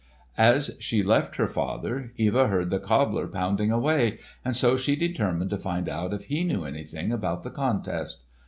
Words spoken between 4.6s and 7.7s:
she determined to find out if he knew anything about the